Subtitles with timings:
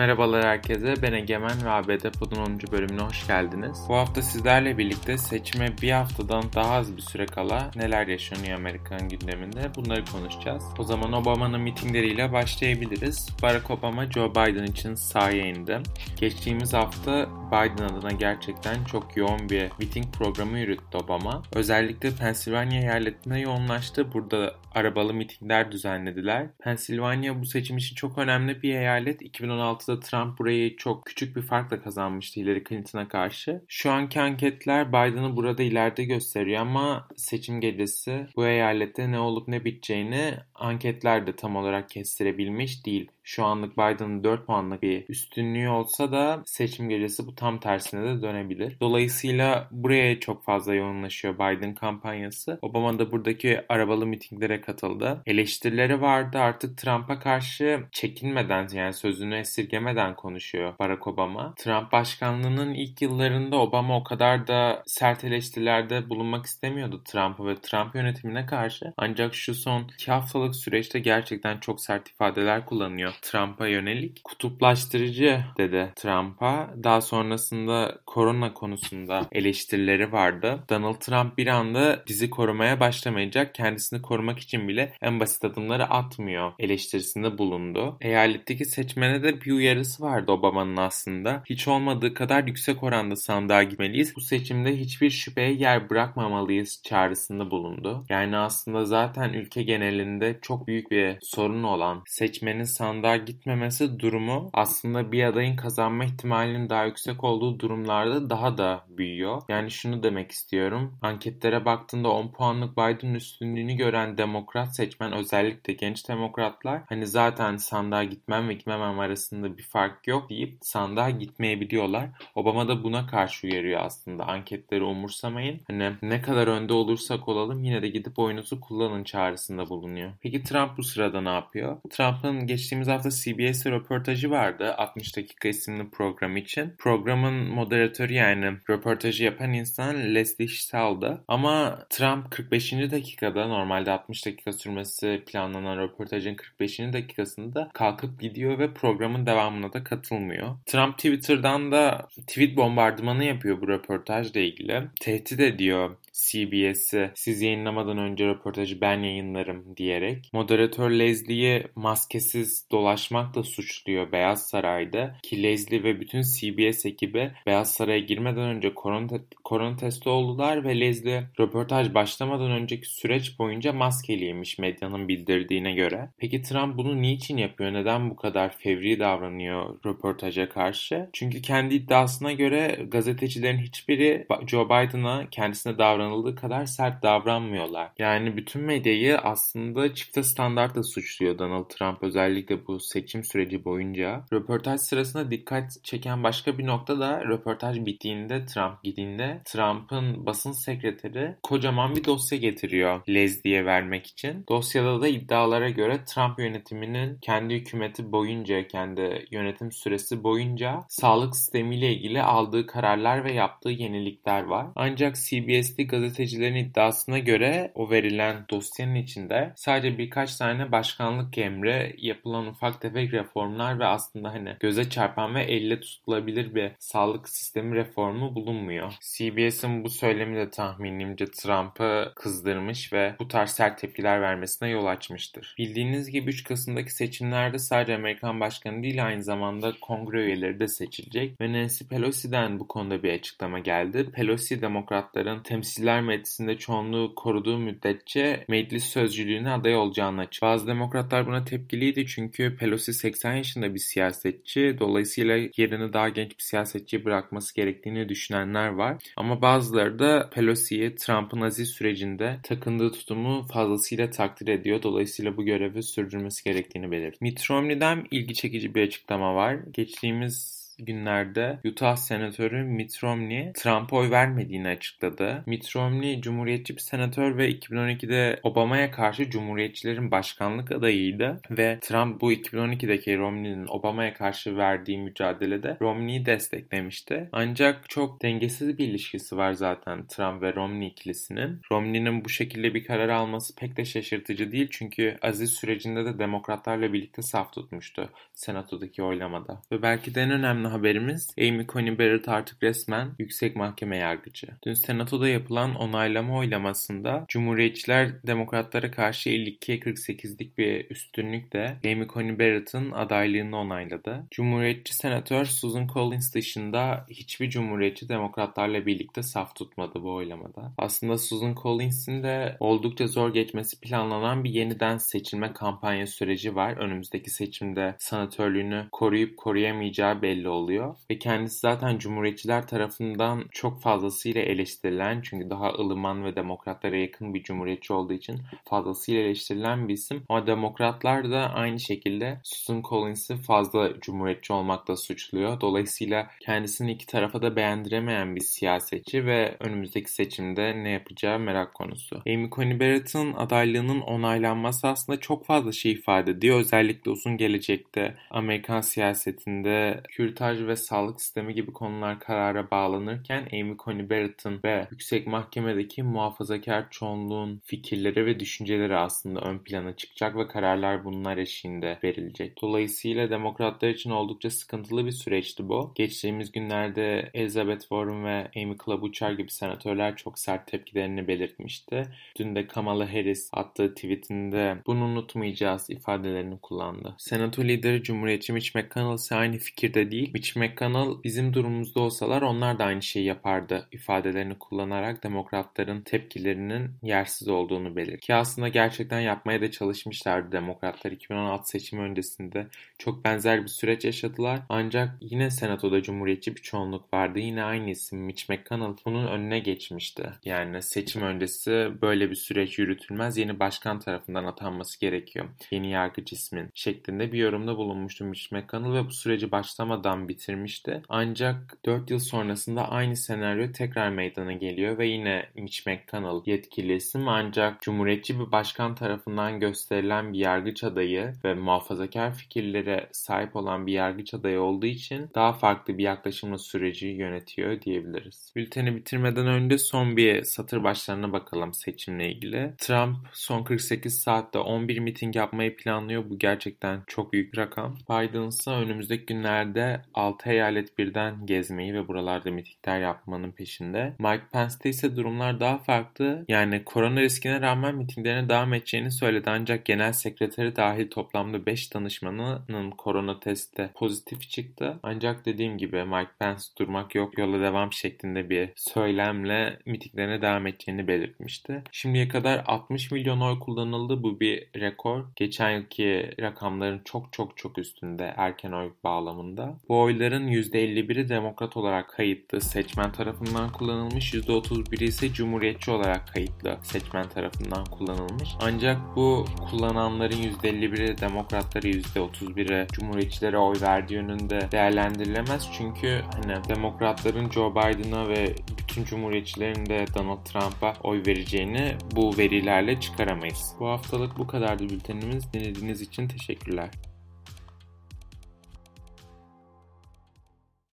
[0.00, 2.60] Merhabalar herkese, ben Egemen ve ABD Pod'un 10.
[2.72, 3.78] bölümüne hoş geldiniz.
[3.88, 9.08] Bu hafta sizlerle birlikte seçime bir haftadan daha az bir süre kala neler yaşanıyor Amerikan
[9.08, 10.64] gündeminde bunları konuşacağız.
[10.78, 13.28] O zaman Obama'nın mitingleriyle başlayabiliriz.
[13.42, 15.78] Barack Obama Joe Biden için sahaya indi.
[16.20, 21.42] Geçtiğimiz hafta Biden adına gerçekten çok yoğun bir miting programı yürüttü Obama.
[21.54, 24.12] Özellikle Pennsylvania eyaletine yoğunlaştı.
[24.12, 26.46] Burada arabalı mitingler düzenlediler.
[26.58, 29.22] Pennsylvania bu seçim için çok önemli bir eyalet.
[29.22, 33.62] 2016'da Trump burayı çok küçük bir farkla kazanmıştı Hillary Clinton'a karşı.
[33.68, 39.64] Şu anki anketler Biden'ı burada ileride gösteriyor ama seçim gecesi bu eyalette ne olup ne
[39.64, 43.10] biteceğini anketler de tam olarak kestirebilmiş değil.
[43.22, 48.22] Şu anlık Biden'ın 4 puanlık bir üstünlüğü olsa da seçim gecesi bu tam tersine de
[48.22, 48.76] dönebilir.
[48.80, 52.58] Dolayısıyla buraya çok fazla yoğunlaşıyor Biden kampanyası.
[52.62, 55.22] Obama da buradaki arabalı mitinglere katıldı.
[55.26, 61.54] Eleştirileri vardı artık Trump'a karşı çekinmeden yani sözünü esirgemeden konuşuyor Barack Obama.
[61.54, 67.94] Trump başkanlığının ilk yıllarında Obama o kadar da sert eleştirilerde bulunmak istemiyordu Trump'a ve Trump
[67.94, 68.92] yönetimine karşı.
[68.96, 73.12] Ancak şu son 2 haftalık süreçte gerçekten çok sert ifadeler kullanıyor.
[73.22, 76.70] Trump'a yönelik kutuplaştırıcı dedi Trump'a.
[76.84, 80.64] Daha sonrasında korona konusunda eleştirileri vardı.
[80.70, 83.54] Donald Trump bir anda bizi korumaya başlamayacak.
[83.54, 87.96] Kendisini korumak için bile en basit adımları atmıyor eleştirisinde bulundu.
[88.00, 91.42] Eyaletteki seçmene de bir uyarısı vardı Obama'nın aslında.
[91.50, 94.16] Hiç olmadığı kadar yüksek oranda sandığa gitmeliyiz.
[94.16, 98.04] Bu seçimde hiçbir şüpheye yer bırakmamalıyız çağrısında bulundu.
[98.08, 105.12] Yani aslında zaten ülke genelinde çok büyük bir sorun olan seçmenin sandığa gitmemesi durumu aslında
[105.12, 109.42] bir adayın kazanma ihtimalinin daha yüksek olduğu durumlarda daha da büyüyor.
[109.48, 110.98] Yani şunu demek istiyorum.
[111.02, 118.04] Anketlere baktığında 10 puanlık Biden üstünlüğünü gören demokrat seçmen özellikle genç demokratlar hani zaten sandığa
[118.04, 122.08] gitmem ve gitmemem arasında bir fark yok deyip sandığa gitmeyebiliyorlar.
[122.34, 124.24] Obama da buna karşı uyarıyor aslında.
[124.26, 125.60] Anketleri umursamayın.
[125.66, 130.12] Hani ne kadar önde olursak olalım yine de gidip oyunuzu kullanın çağrısında bulunuyor.
[130.20, 131.76] Peki Trump bu sırada ne yapıyor?
[131.90, 136.74] Trump'ın geçtiğimiz hafta CBS'e röportajı vardı 60 dakika isimli program için.
[136.78, 141.24] Programın moderatörü yani röportajı yapan insan Leslie Stahl'dı.
[141.28, 142.72] Ama Trump 45.
[142.72, 146.78] dakikada normalde 60 dakika sürmesi planlanan röportajın 45.
[146.78, 150.56] dakikasında kalkıp gidiyor ve programın devamına da katılmıyor.
[150.66, 154.82] Trump Twitter'dan da tweet bombardımanı yapıyor bu röportajla ilgili.
[155.00, 160.30] Tehdit ediyor CBS'i siz yayınlamadan önce röportajı ben yayınlarım diyerek.
[160.32, 167.98] Moderatör Leslie'yi maskesiz dolaşmakla suçluyor Beyaz Saray'da ki Leslie ve bütün CBS ekibi Beyaz Saray'a
[167.98, 175.08] girmeden önce korona, korona testi oldular ve Leslie röportaj başlamadan önceki süreç boyunca maskeliymiş medyanın
[175.08, 176.10] bildirdiğine göre.
[176.18, 177.72] Peki Trump bunu niçin yapıyor?
[177.72, 181.10] Neden bu kadar fevri davranıyor röportaja karşı?
[181.12, 187.90] Çünkü kendi iddiasına göre gazetecilerin hiçbiri Joe Biden'a kendisine davranıldığı kadar sert davranmıyorlar.
[187.98, 194.24] Yani bütün medyayı aslında çifte standartla suçluyor Donald Trump özellikle bu seçim süreci boyunca.
[194.32, 201.36] Röportaj sırasında dikkat çeken başka bir nokta da röportaj bittiğinde Trump gidince Trump'ın basın sekreteri
[201.42, 204.44] kocaman bir dosya getiriyor Leslie'ye vermek için.
[204.48, 211.92] Dosyada da iddialara göre Trump yönetiminin kendi hükümeti boyunca, kendi yönetim süresi boyunca sağlık sistemiyle
[211.92, 214.66] ilgili aldığı kararlar ve yaptığı yenilikler var.
[214.76, 222.46] Ancak CBS'li gazetecilerin iddiasına göre o verilen dosyanın içinde sadece birkaç tane başkanlık emri, yapılan
[222.46, 228.34] ufak tefek reformlar ve aslında hani göze çarpan ve elle tutulabilir bir sağlık sistemi reformu
[228.34, 228.92] bulunmuyor.
[229.00, 235.54] CBS'in bu söylemi de tahminimce Trump'ı kızdırmış ve bu tarz sert tepkiler vermesine yol açmıştır.
[235.58, 241.40] Bildiğiniz gibi 3 Kasım'daki seçimlerde sadece Amerikan başkanı değil aynı zamanda kongre üyeleri de seçilecek
[241.40, 244.10] ve Nancy Pelosi'den bu konuda bir açıklama geldi.
[244.12, 245.42] Pelosi demokratların
[245.80, 250.52] temsiller meclisinde çoğunluğu koruduğu müddetçe meclis sözcülüğüne aday olacağını açıkladı.
[250.52, 254.76] Bazı demokratlar buna tepkiliydi çünkü Pelosi 80 yaşında bir siyasetçi.
[254.80, 258.96] Dolayısıyla yerini daha genç bir siyasetçi bırakması gerektiğini düşünenler var.
[259.16, 264.82] Ama bazıları da Pelosi'yi Trump'ın aziz sürecinde takındığı tutumu fazlasıyla takdir ediyor.
[264.82, 267.18] Dolayısıyla bu görevi sürdürmesi gerektiğini belirtti.
[267.20, 269.56] Mitt Romney'den ilgi çekici bir açıklama var.
[269.72, 275.42] Geçtiğimiz günlerde Utah Senatörü Mitt Romney Trump'a oy vermediğini açıkladı.
[275.46, 282.32] Mitt Romney Cumhuriyetçi bir senatör ve 2012'de Obama'ya karşı Cumhuriyetçilerin başkanlık adayıydı ve Trump bu
[282.32, 287.28] 2012'deki Romney'nin Obama'ya karşı verdiği mücadelede Romney'i desteklemişti.
[287.32, 291.60] Ancak çok dengesiz bir ilişkisi var zaten Trump ve Romney ikilisinin.
[291.72, 296.92] Romney'nin bu şekilde bir karar alması pek de şaşırtıcı değil çünkü aziz sürecinde de demokratlarla
[296.92, 299.62] birlikte saf tutmuştu senatodaki oylamada.
[299.72, 304.46] Ve belki de en önemli haberimiz Amy Coney Barrett artık resmen yüksek mahkeme yargıcı.
[304.66, 312.90] Dün senatoda yapılan onaylama oylamasında Cumhuriyetçiler demokratlara karşı 52'ye 48'lik bir üstünlükle Amy Coney Barrett'ın
[312.90, 314.26] adaylığını onayladı.
[314.30, 320.72] Cumhuriyetçi senatör Susan Collins dışında hiçbir Cumhuriyetçi demokratlarla birlikte saf tutmadı bu oylamada.
[320.78, 326.76] Aslında Susan Collins'in de oldukça zor geçmesi planlanan bir yeniden seçilme kampanya süreci var.
[326.76, 330.96] Önümüzdeki seçimde senatörlüğünü koruyup koruyamayacağı belli oluyor.
[331.10, 337.42] Ve kendisi zaten Cumhuriyetçiler tarafından çok fazlasıyla eleştirilen çünkü daha ılıman ve demokratlara yakın bir
[337.42, 340.22] cumhuriyetçi olduğu için fazlasıyla eleştirilen bir isim.
[340.28, 345.60] Ama demokratlar da aynı şekilde Susan Collins'i fazla cumhuriyetçi olmakla suçluyor.
[345.60, 352.22] Dolayısıyla kendisini iki tarafa da beğendiremeyen bir siyasetçi ve önümüzdeki seçimde ne yapacağı merak konusu.
[352.26, 356.60] Amy Coney Barrett'ın adaylığının onaylanması aslında çok fazla şey ifade ediyor.
[356.60, 360.00] Özellikle uzun gelecekte Amerikan siyasetinde
[360.40, 366.90] kürtaj ve sağlık sistemi gibi konular karara bağlanırken Amy Coney Barrett'ın ve yüksek mahkemedeki muhafazakar
[366.90, 372.62] çoğunluğun fikirleri ve düşünceleri aslında ön plana çıkacak ve kararlar bunlar eşiğinde verilecek.
[372.62, 375.92] Dolayısıyla demokratlar için oldukça sıkıntılı bir süreçti bu.
[375.94, 382.08] Geçtiğimiz günlerde Elizabeth Warren ve Amy Klobuchar gibi senatörler çok sert tepkilerini belirtmişti.
[382.38, 387.14] Dün de Kamala Harris attığı tweetinde bunu unutmayacağız ifadelerini kullandı.
[387.18, 390.29] Senato lideri Cumhuriyetçi Mitch McConnell ise aynı fikirde değil.
[390.34, 397.48] Mitch McConnell bizim durumumuzda olsalar onlar da aynı şeyi yapardı ifadelerini kullanarak demokratların tepkilerinin yersiz
[397.48, 398.20] olduğunu belirtti.
[398.20, 402.66] Ki aslında gerçekten yapmaya da çalışmışlardı demokratlar 2016 seçimi öncesinde
[402.98, 404.60] çok benzer bir süreç yaşadılar.
[404.68, 407.38] Ancak yine senatoda cumhuriyetçi bir çoğunluk vardı.
[407.38, 410.30] Yine aynı isim Mitch McConnell bunun önüne geçmişti.
[410.44, 413.36] Yani seçim öncesi böyle bir süreç yürütülmez.
[413.36, 415.46] Yeni başkan tarafından atanması gerekiyor.
[415.70, 421.02] Yeni yargıç ismin şeklinde bir yorumda bulunmuştu Mitch McConnell ve bu süreci başlamadan bitirmişti.
[421.08, 427.28] Ancak 4 yıl sonrasında aynı senaryo tekrar meydana geliyor ve yine Mitch McConnell yetkili isim
[427.28, 433.92] ancak cumhuriyetçi bir başkan tarafından gösterilen bir yargıç adayı ve muhafazakar fikirlere sahip olan bir
[433.92, 438.52] yargıç adayı olduğu için daha farklı bir yaklaşımla süreci yönetiyor diyebiliriz.
[438.56, 442.74] Bülteni bitirmeden önce son bir satır başlarına bakalım seçimle ilgili.
[442.78, 446.30] Trump son 48 saatte 11 miting yapmayı planlıyor.
[446.30, 447.98] Bu gerçekten çok büyük rakam.
[448.10, 454.12] Biden ise önümüzdeki günlerde 6 eyalet birden gezmeyi ve buralarda mitingler yapmanın peşinde.
[454.18, 456.44] Mike Pence'te ise durumlar daha farklı.
[456.48, 462.90] Yani korona riskine rağmen mitinglerine devam edeceğini söyledi ancak genel sekreteri dahil toplamda 5 danışmanının
[462.90, 464.98] korona testte pozitif çıktı.
[465.02, 471.08] Ancak dediğim gibi Mike Pence durmak yok yola devam şeklinde bir söylemle mitinglerine devam edeceğini
[471.08, 471.82] belirtmişti.
[471.92, 474.22] Şimdiye kadar 60 milyon oy kullanıldı.
[474.22, 475.24] Bu bir rekor.
[475.36, 479.78] Geçen yılki rakamların çok çok çok üstünde erken oy bağlamında.
[479.88, 484.34] Bu oyların %51'i demokrat olarak kayıtlı seçmen tarafından kullanılmış.
[484.34, 488.48] %31'i ise cumhuriyetçi olarak kayıtlı seçmen tarafından kullanılmış.
[488.60, 495.68] Ancak bu kullananların %51'i demokratları %31'i cumhuriyetçilere oy verdiği yönünde değerlendirilemez.
[495.72, 503.00] Çünkü hani demokratların Joe Biden'a ve bütün cumhuriyetçilerin de Donald Trump'a oy vereceğini bu verilerle
[503.00, 503.74] çıkaramayız.
[503.80, 505.52] Bu haftalık bu kadardı bültenimiz.
[505.52, 506.90] Dinlediğiniz için teşekkürler.